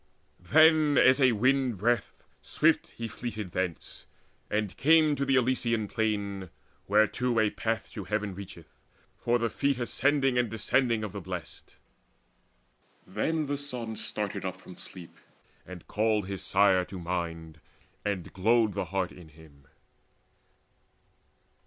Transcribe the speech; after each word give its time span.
Then 0.39 0.97
as 0.97 1.21
a 1.21 1.33
wind 1.33 1.77
breath 1.77 2.11
swift 2.41 2.87
he 2.87 3.07
fleeted 3.07 3.51
thence, 3.51 4.07
And 4.49 4.75
came 4.75 5.15
to 5.15 5.25
the 5.25 5.35
Elysian 5.35 5.87
Plain, 5.87 6.49
whereto 6.87 7.39
A 7.39 7.51
path 7.51 7.91
to 7.91 8.05
heaven 8.05 8.33
reacheth, 8.33 8.79
for 9.15 9.37
the 9.37 9.47
feet 9.47 9.77
Ascending 9.77 10.39
and 10.39 10.49
descending 10.49 11.03
of 11.03 11.11
the 11.11 11.21
Blest. 11.21 11.75
Then 13.05 13.45
the 13.45 13.59
son 13.59 13.95
started 13.95 14.43
up 14.43 14.57
from 14.59 14.75
sleep, 14.75 15.15
and 15.67 15.87
called 15.87 16.25
His 16.25 16.41
sire 16.41 16.83
to 16.85 16.97
mind, 16.97 17.61
and 18.03 18.33
glowed 18.33 18.73
the 18.73 18.85
heart 18.85 19.11
in 19.11 19.29
him. 19.29 19.67